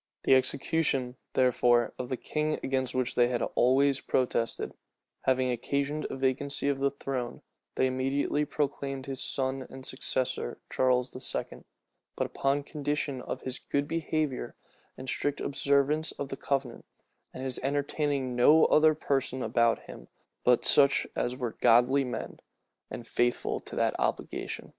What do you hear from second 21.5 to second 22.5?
godly men,